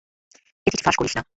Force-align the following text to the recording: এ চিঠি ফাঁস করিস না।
এ 0.67 0.69
চিঠি 0.71 0.83
ফাঁস 0.83 0.95
করিস 0.97 1.13
না। 1.17 1.21